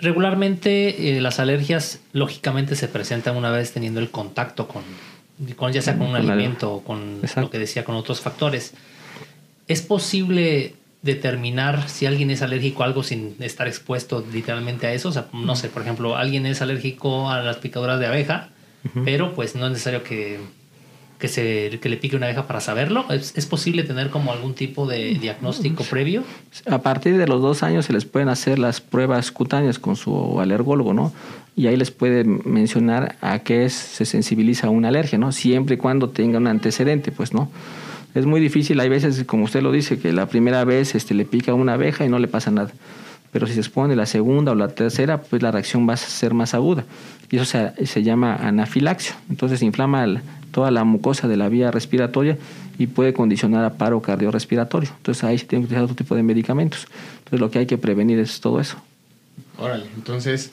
Regularmente 0.00 1.16
eh, 1.16 1.20
las 1.20 1.38
alergias 1.38 2.00
lógicamente 2.12 2.74
se 2.74 2.88
presentan 2.88 3.36
una 3.36 3.50
vez 3.50 3.72
teniendo 3.72 4.00
el 4.00 4.10
contacto 4.10 4.66
con, 4.66 4.82
con 5.56 5.72
ya 5.72 5.80
sea 5.80 5.96
con 5.96 6.08
un 6.08 6.16
alimento 6.16 6.74
o 6.74 6.84
con 6.84 7.20
lo 7.36 7.50
que 7.50 7.58
decía, 7.58 7.84
con 7.84 7.94
otros 7.94 8.20
factores. 8.20 8.74
¿Es 9.66 9.82
posible 9.82 10.74
determinar 11.04 11.88
si 11.88 12.06
alguien 12.06 12.30
es 12.30 12.40
alérgico 12.40 12.82
a 12.82 12.86
algo 12.86 13.02
sin 13.02 13.36
estar 13.40 13.68
expuesto 13.68 14.24
literalmente 14.32 14.86
a 14.86 14.94
eso. 14.94 15.10
O 15.10 15.12
sea, 15.12 15.26
no 15.34 15.54
sé, 15.54 15.68
por 15.68 15.82
ejemplo, 15.82 16.16
alguien 16.16 16.46
es 16.46 16.62
alérgico 16.62 17.30
a 17.30 17.40
las 17.42 17.58
picaduras 17.58 18.00
de 18.00 18.06
abeja, 18.06 18.48
pero 19.04 19.34
pues 19.34 19.54
no 19.54 19.66
es 19.66 19.72
necesario 19.72 20.02
que, 20.02 20.38
que, 21.18 21.28
se, 21.28 21.78
que 21.80 21.88
le 21.90 21.98
pique 21.98 22.16
una 22.16 22.26
abeja 22.26 22.46
para 22.46 22.60
saberlo. 22.60 23.04
¿Es, 23.10 23.46
posible 23.46 23.82
tener 23.82 24.08
como 24.08 24.32
algún 24.32 24.54
tipo 24.54 24.86
de 24.86 25.14
diagnóstico 25.14 25.84
previo? 25.84 26.24
A 26.66 26.78
partir 26.78 27.18
de 27.18 27.26
los 27.26 27.42
dos 27.42 27.62
años 27.62 27.84
se 27.84 27.92
les 27.92 28.06
pueden 28.06 28.30
hacer 28.30 28.58
las 28.58 28.80
pruebas 28.80 29.30
cutáneas 29.30 29.78
con 29.78 29.96
su 29.96 30.40
alergólogo, 30.40 30.94
¿no? 30.94 31.12
Y 31.54 31.66
ahí 31.66 31.76
les 31.76 31.90
puede 31.90 32.24
mencionar 32.24 33.16
a 33.20 33.40
qué 33.40 33.66
es, 33.66 33.74
se 33.74 34.06
sensibiliza 34.06 34.70
una 34.70 34.88
alergia, 34.88 35.18
¿no? 35.18 35.32
Siempre 35.32 35.74
y 35.74 35.78
cuando 35.78 36.08
tenga 36.08 36.38
un 36.38 36.46
antecedente, 36.46 37.12
pues, 37.12 37.34
¿no? 37.34 37.50
Es 38.14 38.26
muy 38.26 38.40
difícil, 38.40 38.78
hay 38.80 38.88
veces, 38.88 39.24
como 39.24 39.44
usted 39.44 39.62
lo 39.62 39.72
dice, 39.72 39.98
que 39.98 40.12
la 40.12 40.26
primera 40.26 40.64
vez 40.64 40.94
este, 40.94 41.14
le 41.14 41.24
pica 41.24 41.52
una 41.52 41.74
abeja 41.74 42.04
y 42.04 42.08
no 42.08 42.18
le 42.18 42.28
pasa 42.28 42.50
nada. 42.50 42.70
Pero 43.32 43.48
si 43.48 43.54
se 43.54 43.60
expone 43.60 43.96
la 43.96 44.06
segunda 44.06 44.52
o 44.52 44.54
la 44.54 44.68
tercera, 44.68 45.20
pues 45.20 45.42
la 45.42 45.50
reacción 45.50 45.88
va 45.88 45.94
a 45.94 45.96
ser 45.96 46.34
más 46.34 46.54
aguda. 46.54 46.84
Y 47.28 47.36
eso 47.36 47.44
se, 47.44 47.86
se 47.86 48.04
llama 48.04 48.36
anafilaxio. 48.36 49.16
Entonces 49.28 49.60
inflama 49.62 50.06
toda 50.52 50.70
la 50.70 50.84
mucosa 50.84 51.26
de 51.26 51.36
la 51.36 51.48
vía 51.48 51.72
respiratoria 51.72 52.38
y 52.78 52.86
puede 52.86 53.12
condicionar 53.12 53.64
a 53.64 53.74
paro 53.74 54.00
cardiorrespiratorio. 54.00 54.90
Entonces 54.96 55.24
ahí 55.24 55.36
se 55.36 55.46
tiene 55.46 55.62
que 55.62 55.66
utilizar 55.66 55.84
otro 55.84 55.96
tipo 55.96 56.14
de 56.14 56.22
medicamentos. 56.22 56.86
Entonces 57.18 57.40
lo 57.40 57.50
que 57.50 57.58
hay 57.58 57.66
que 57.66 57.76
prevenir 57.76 58.20
es 58.20 58.40
todo 58.40 58.60
eso. 58.60 58.76
Órale, 59.58 59.86
entonces 59.96 60.52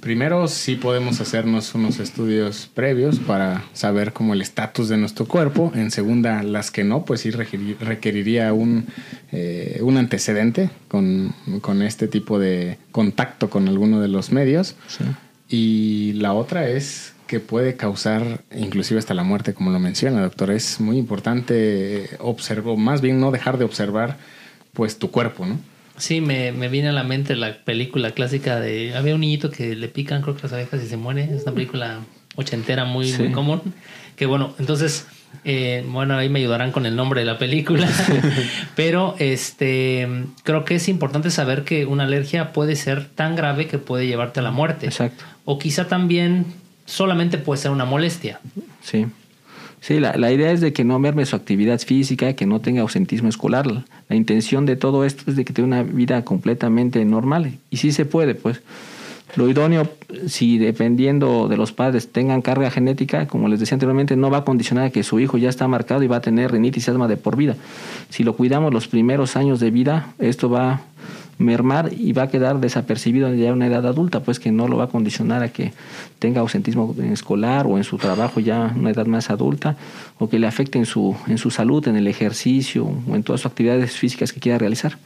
primero 0.00 0.48
sí 0.48 0.76
podemos 0.76 1.20
hacernos 1.20 1.74
unos 1.74 1.98
estudios 1.98 2.68
previos 2.72 3.18
para 3.18 3.64
saber 3.72 4.12
cómo 4.12 4.34
el 4.34 4.42
estatus 4.42 4.88
de 4.88 4.96
nuestro 4.96 5.26
cuerpo. 5.26 5.72
En 5.74 5.90
segunda, 5.90 6.42
las 6.42 6.70
que 6.70 6.84
no, 6.84 7.04
pues 7.04 7.20
sí 7.22 7.30
requeriría 7.30 8.52
un, 8.52 8.86
eh, 9.32 9.80
un 9.82 9.96
antecedente 9.96 10.70
con, 10.88 11.34
este 11.82 12.08
tipo 12.08 12.38
de 12.38 12.78
contacto 12.92 13.50
con 13.50 13.68
alguno 13.68 14.00
de 14.00 14.08
los 14.08 14.32
medios. 14.32 14.76
Y 15.48 16.12
la 16.14 16.32
otra 16.32 16.68
es 16.68 17.14
que 17.26 17.40
puede 17.40 17.76
causar 17.76 18.42
inclusive 18.54 18.98
hasta 18.98 19.14
la 19.14 19.24
muerte, 19.24 19.54
como 19.54 19.70
lo 19.70 19.78
menciona, 19.78 20.22
doctor. 20.22 20.50
Es 20.50 20.80
muy 20.80 20.96
importante 20.96 22.10
observar, 22.20 22.76
más 22.76 23.00
bien 23.00 23.20
no 23.20 23.30
dejar 23.30 23.58
de 23.58 23.64
observar 23.64 24.16
pues 24.72 24.98
tu 24.98 25.10
cuerpo, 25.10 25.46
¿no? 25.46 25.58
Sí, 25.98 26.20
me, 26.20 26.52
me, 26.52 26.68
viene 26.68 26.88
a 26.88 26.92
la 26.92 27.04
mente 27.04 27.36
la 27.36 27.58
película 27.64 28.10
clásica 28.10 28.60
de. 28.60 28.94
Había 28.94 29.14
un 29.14 29.20
niñito 29.20 29.50
que 29.50 29.74
le 29.74 29.88
pican, 29.88 30.22
creo 30.22 30.36
que 30.36 30.42
las 30.42 30.52
abejas 30.52 30.82
y 30.82 30.88
se 30.88 30.96
muere. 30.96 31.24
Es 31.24 31.42
una 31.44 31.52
película 31.52 32.00
ochentera 32.36 32.84
muy, 32.84 33.12
muy 33.14 33.32
común. 33.32 33.62
Que 34.16 34.26
bueno, 34.26 34.54
entonces 34.58 35.06
Eh, 35.44 35.84
bueno, 35.88 36.16
ahí 36.16 36.28
me 36.28 36.38
ayudarán 36.40 36.72
con 36.72 36.86
el 36.86 36.96
nombre 36.96 37.20
de 37.20 37.26
la 37.26 37.38
película. 37.38 37.88
Pero 38.76 39.14
este 39.18 40.08
creo 40.42 40.64
que 40.64 40.76
es 40.76 40.88
importante 40.88 41.30
saber 41.30 41.64
que 41.64 41.86
una 41.86 42.04
alergia 42.04 42.52
puede 42.52 42.76
ser 42.76 43.06
tan 43.06 43.36
grave 43.36 43.66
que 43.66 43.78
puede 43.78 44.06
llevarte 44.06 44.40
a 44.40 44.42
la 44.42 44.50
muerte. 44.50 44.86
Exacto. 44.86 45.24
O 45.44 45.58
quizá 45.58 45.86
también 45.88 46.46
solamente 46.84 47.38
puede 47.38 47.60
ser 47.60 47.70
una 47.70 47.84
molestia. 47.84 48.40
Sí. 48.82 49.06
Sí, 49.80 50.00
la, 50.00 50.16
la, 50.16 50.32
idea 50.32 50.50
es 50.50 50.60
de 50.60 50.72
que 50.72 50.84
no 50.84 50.98
merme 50.98 51.26
su 51.26 51.36
actividad 51.36 51.78
física, 51.80 52.32
que 52.32 52.46
no 52.46 52.60
tenga 52.60 52.82
ausentismo 52.82 53.28
escolar. 53.28 53.66
La, 53.66 53.84
la, 54.08 54.16
intención 54.16 54.66
de 54.66 54.76
todo 54.76 55.04
esto 55.04 55.24
es 55.28 55.36
de 55.36 55.44
que 55.44 55.52
tenga 55.52 55.66
una 55.66 55.82
vida 55.82 56.24
completamente 56.24 57.04
normal. 57.04 57.58
Y 57.70 57.76
sí 57.76 57.92
se 57.92 58.04
puede, 58.04 58.34
pues. 58.34 58.62
Lo 59.34 59.48
idóneo, 59.48 59.88
si 60.28 60.56
dependiendo 60.56 61.48
de 61.48 61.56
los 61.56 61.72
padres 61.72 62.10
tengan 62.10 62.42
carga 62.42 62.70
genética, 62.70 63.26
como 63.26 63.48
les 63.48 63.60
decía 63.60 63.74
anteriormente, 63.74 64.16
no 64.16 64.30
va 64.30 64.38
a 64.38 64.44
condicionar 64.44 64.86
a 64.86 64.90
que 64.90 65.02
su 65.02 65.20
hijo 65.20 65.36
ya 65.36 65.48
está 65.48 65.68
marcado 65.68 66.02
y 66.02 66.06
va 66.06 66.16
a 66.16 66.20
tener 66.20 66.52
rinitis 66.52 66.86
y 66.86 66.90
asma 66.90 67.08
de 67.08 67.16
por 67.16 67.36
vida. 67.36 67.56
Si 68.08 68.22
lo 68.22 68.36
cuidamos 68.36 68.72
los 68.72 68.88
primeros 68.88 69.36
años 69.36 69.60
de 69.60 69.70
vida, 69.70 70.14
esto 70.18 70.48
va 70.48 70.72
a 70.72 70.80
mermar 71.38 71.90
y 71.92 72.12
va 72.12 72.24
a 72.24 72.28
quedar 72.28 72.60
desapercibido 72.60 73.32
ya 73.34 73.48
en 73.48 73.54
una 73.54 73.66
edad 73.66 73.86
adulta, 73.86 74.20
pues 74.20 74.40
que 74.40 74.52
no 74.52 74.68
lo 74.68 74.78
va 74.78 74.84
a 74.84 74.88
condicionar 74.88 75.42
a 75.42 75.50
que 75.50 75.72
tenga 76.18 76.40
ausentismo 76.40 76.94
escolar 77.12 77.66
o 77.66 77.76
en 77.76 77.84
su 77.84 77.98
trabajo 77.98 78.40
ya 78.40 78.72
una 78.74 78.90
edad 78.90 79.06
más 79.06 79.28
adulta, 79.28 79.76
o 80.18 80.30
que 80.30 80.38
le 80.38 80.46
afecte 80.46 80.78
en 80.78 80.86
su, 80.86 81.14
en 81.26 81.36
su 81.36 81.50
salud, 81.50 81.86
en 81.88 81.96
el 81.96 82.06
ejercicio 82.06 82.86
o 82.86 83.14
en 83.14 83.22
todas 83.22 83.42
sus 83.42 83.50
actividades 83.50 83.92
físicas 83.92 84.32
que 84.32 84.40
quiera 84.40 84.58
realizar. 84.58 84.96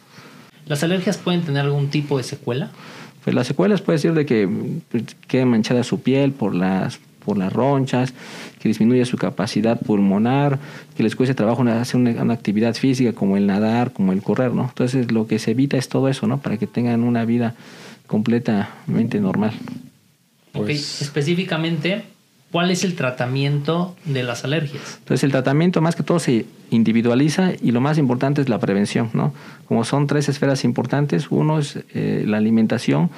¿Las 0.66 0.84
alergias 0.84 1.18
pueden 1.18 1.42
tener 1.42 1.64
algún 1.64 1.88
tipo 1.88 2.16
de 2.16 2.22
secuela? 2.22 2.70
Pues 3.24 3.34
las 3.34 3.46
secuelas 3.46 3.82
puede 3.82 3.98
ser 3.98 4.14
de 4.14 4.26
que 4.26 4.48
quede 5.28 5.44
manchada 5.44 5.84
su 5.84 6.00
piel 6.00 6.32
por 6.32 6.54
las 6.54 7.00
por 7.24 7.36
las 7.38 7.52
ronchas, 7.52 8.12
que 8.58 8.68
disminuya 8.68 9.04
su 9.04 9.16
capacidad 9.16 9.78
pulmonar, 9.78 10.58
que 10.96 11.02
les 11.02 11.14
cueste 11.14 11.34
trabajo 11.34 11.62
hacer 11.62 12.00
una, 12.00 12.10
una, 12.22 12.34
actividad 12.34 12.74
física 12.74 13.12
como 13.12 13.36
el 13.36 13.46
nadar, 13.46 13.92
como 13.92 14.12
el 14.12 14.22
correr, 14.22 14.52
¿no? 14.52 14.64
Entonces 14.64 15.12
lo 15.12 15.26
que 15.26 15.38
se 15.38 15.52
evita 15.52 15.76
es 15.76 15.88
todo 15.88 16.08
eso, 16.08 16.26
¿no? 16.26 16.38
Para 16.38 16.56
que 16.56 16.66
tengan 16.66 17.02
una 17.04 17.24
vida 17.24 17.54
completamente 18.06 19.20
normal. 19.20 19.52
Ok, 20.54 20.64
pues... 20.64 21.02
específicamente, 21.02 22.02
¿cuál 22.50 22.71
es 22.71 22.85
el 22.85 22.95
tratamiento 22.95 23.97
de 24.04 24.23
las 24.23 24.45
alergias? 24.45 24.99
Entonces 24.99 25.25
el 25.25 25.30
tratamiento 25.30 25.80
más 25.80 25.97
que 25.97 26.02
todo 26.02 26.19
se 26.19 26.47
individualiza 26.71 27.52
y 27.61 27.73
lo 27.73 27.80
más 27.80 27.99
importante 27.99 28.40
es 28.40 28.49
la 28.49 28.59
prevención, 28.59 29.11
¿no? 29.12 29.33
Como 29.66 29.85
son 29.85 30.07
tres 30.07 30.28
esferas 30.28 30.64
importantes, 30.64 31.28
uno 31.30 31.59
es 31.59 31.78
eh, 31.95 32.25
la 32.26 32.38
alimentación, 32.38 33.11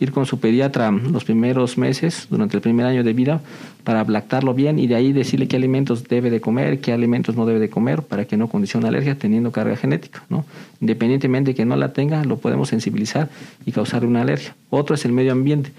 ir 0.00 0.12
con 0.12 0.26
su 0.26 0.38
pediatra 0.38 0.90
los 0.90 1.24
primeros 1.24 1.76
meses, 1.76 2.28
durante 2.30 2.56
el 2.56 2.60
primer 2.60 2.86
año 2.86 3.02
de 3.02 3.12
vida, 3.12 3.40
para 3.84 4.04
lactarlo 4.04 4.54
bien 4.54 4.78
y 4.78 4.86
de 4.86 4.94
ahí 4.94 5.12
decirle 5.12 5.48
qué 5.48 5.56
alimentos 5.56 6.04
debe 6.04 6.30
de 6.30 6.40
comer, 6.40 6.80
qué 6.80 6.92
alimentos 6.92 7.36
no 7.36 7.46
debe 7.46 7.58
de 7.58 7.70
comer, 7.70 8.02
para 8.02 8.24
que 8.26 8.36
no 8.36 8.48
condicione 8.48 8.86
alergia 8.86 9.18
teniendo 9.18 9.50
carga 9.50 9.76
genética. 9.76 10.24
¿no? 10.28 10.44
Independientemente 10.80 11.50
de 11.50 11.54
que 11.54 11.64
no 11.64 11.76
la 11.76 11.92
tenga, 11.92 12.24
lo 12.24 12.38
podemos 12.38 12.68
sensibilizar 12.68 13.28
y 13.66 13.72
causarle 13.72 14.08
una 14.08 14.22
alergia. 14.22 14.54
Otro 14.70 14.94
es 14.94 15.04
el 15.04 15.12
medio 15.12 15.32
ambiente. 15.32 15.72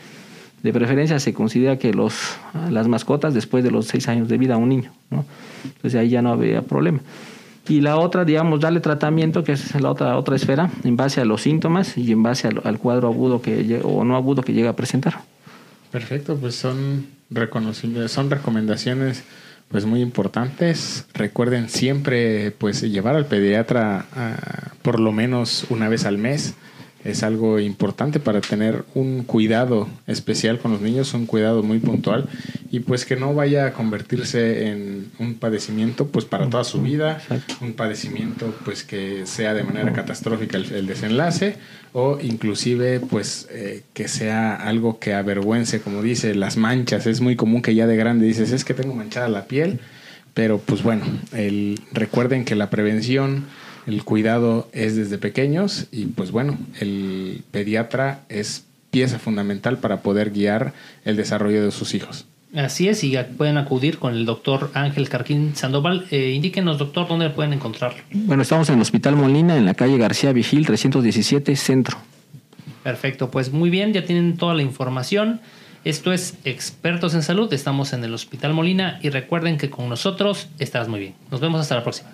De 0.64 0.74
preferencia 0.74 1.20
se 1.20 1.34
considera 1.34 1.78
que 1.78 1.94
los, 1.94 2.38
las 2.70 2.88
mascotas 2.88 3.34
después 3.34 3.64
de 3.64 3.72
los 3.72 3.88
seis 3.88 4.08
años 4.08 4.28
de 4.28 4.38
vida 4.38 4.56
a 4.56 4.58
un 4.58 4.70
niño. 4.70 4.92
¿no? 5.10 5.26
Entonces 5.64 5.96
ahí 5.96 6.10
ya 6.10 6.22
no 6.22 6.32
había 6.32 6.62
problema 6.62 7.00
y 7.70 7.82
la 7.82 7.98
otra, 7.98 8.26
digamos, 8.26 8.60
darle 8.60 8.80
tratamiento, 8.80 9.44
que 9.44 9.52
es 9.52 9.80
la 9.80 9.92
otra, 9.92 10.18
otra 10.18 10.36
esfera, 10.36 10.72
en 10.84 10.98
base 10.98 11.22
a 11.22 11.26
los 11.26 11.44
síntomas 11.44 11.98
y 11.98 12.12
en 12.12 12.24
base 12.24 12.48
al, 12.48 12.80
cuadro 12.80 13.08
agudo 13.08 13.42
que 13.42 13.80
o 13.84 14.04
no 14.04 14.16
agudo 14.16 14.42
que 14.42 14.54
llega 14.54 14.72
a 14.72 14.76
presentar. 14.76 15.22
Perfecto, 15.92 16.36
pues 16.36 16.56
son 16.56 17.08
son 18.08 18.32
recomendaciones 18.32 19.24
pues 19.68 19.86
muy 19.86 20.02
importantes. 20.02 21.06
Recuerden 21.14 21.70
siempre 21.70 22.50
pues 22.50 22.82
llevar 22.82 23.16
al 23.16 23.28
pediatra 23.28 24.08
a, 24.14 24.74
por 24.82 25.00
lo 25.00 25.12
menos 25.12 25.68
una 25.70 25.90
vez 25.90 26.06
al 26.06 26.18
mes 26.18 26.56
es 27.04 27.24
algo 27.24 27.60
importante 27.60 28.20
para 28.20 28.42
tener 28.42 28.84
un 28.94 29.24
cuidado 29.24 29.88
especial 30.06 30.60
con 30.60 30.72
los 30.72 30.82
niños, 30.82 31.14
un 31.14 31.26
cuidado 31.26 31.64
muy 31.64 31.80
puntual. 31.80 32.28
Y 32.72 32.82
pues 32.82 33.06
que 33.06 33.16
no 33.16 33.34
vaya 33.34 33.68
a 33.68 33.74
convertirse 33.74 34.68
en 34.68 35.12
un 35.18 35.36
padecimiento 35.36 36.08
pues 36.08 36.26
para 36.26 36.50
toda 36.50 36.64
su 36.64 36.82
vida, 36.82 37.22
un 37.62 37.74
padecimiento 37.74 38.54
pues 38.66 38.84
que 38.84 39.26
sea 39.26 39.54
de 39.54 39.64
manera 39.64 39.94
catastrófica 39.94 40.58
el, 40.58 40.72
el 40.74 40.88
desenlace 40.88 41.56
o 41.94 42.20
inclusive 42.22 43.00
pues 43.00 43.48
eh, 43.52 43.84
que 43.94 44.08
sea 44.08 44.56
algo 44.56 45.00
que 45.00 45.14
avergüence, 45.14 45.82
como 45.82 46.02
dice, 46.02 46.36
las 46.36 46.58
manchas. 46.58 47.08
Es 47.08 47.22
muy 47.22 47.36
común 47.36 47.62
que 47.62 47.76
ya 47.76 47.88
de 47.88 47.96
grande 47.96 48.26
dices, 48.26 48.52
es 48.52 48.64
que 48.64 48.74
tengo 48.74 48.94
manchada 48.94 49.28
la 49.28 49.46
piel, 49.46 49.80
pero 50.34 50.60
pues 50.60 50.84
bueno, 50.84 51.06
el, 51.32 51.80
recuerden 51.92 52.46
que 52.46 52.56
la 52.56 52.70
prevención 52.70 53.46
el 53.90 54.04
cuidado 54.04 54.70
es 54.72 54.96
desde 54.96 55.18
pequeños 55.18 55.88
y 55.92 56.06
pues 56.06 56.32
bueno, 56.32 56.58
el 56.80 57.44
pediatra 57.52 58.22
es 58.30 58.64
pieza 58.92 59.20
fundamental 59.20 59.78
para 59.78 60.02
poder 60.02 60.32
guiar 60.32 60.74
el 61.06 61.16
desarrollo 61.16 61.64
de 61.64 61.72
sus 61.72 61.94
hijos. 61.96 62.26
Así 62.56 62.88
es, 62.88 63.04
y 63.04 63.16
pueden 63.38 63.58
acudir 63.58 64.00
con 64.00 64.14
el 64.14 64.26
doctor 64.26 64.72
Ángel 64.74 65.08
Carquín 65.08 65.56
Sandoval. 65.56 66.08
Eh, 66.10 66.32
indíquenos, 66.32 66.80
doctor, 66.80 67.08
dónde 67.08 67.30
pueden 67.30 67.54
encontrarlo. 67.54 68.00
Bueno, 68.12 68.42
estamos 68.42 68.70
en 68.70 68.76
el 68.76 68.82
Hospital 68.82 69.16
Molina, 69.16 69.56
en 69.56 69.66
la 69.66 69.76
calle 69.76 69.98
García 69.98 70.34
Vigil, 70.34 70.66
317, 70.66 71.56
Centro. 71.56 71.98
Perfecto, 72.84 73.30
pues 73.30 73.52
muy 73.52 73.70
bien, 73.70 73.94
ya 73.94 74.06
tienen 74.06 74.38
toda 74.38 74.56
la 74.56 74.64
información. 74.64 75.42
Esto 75.84 76.12
es 76.12 76.38
Expertos 76.44 77.14
en 77.14 77.22
Salud, 77.22 77.54
estamos 77.54 77.94
en 77.94 78.04
el 78.04 78.14
Hospital 78.14 78.54
Molina 78.54 79.00
y 79.02 79.10
recuerden 79.10 79.58
que 79.58 79.70
con 79.70 79.88
nosotros 79.88 80.48
estarás 80.58 80.88
muy 80.88 81.00
bien. 81.00 81.14
Nos 81.32 81.42
vemos 81.42 81.62
hasta 81.62 81.76
la 81.76 81.84
próxima. 81.84 82.10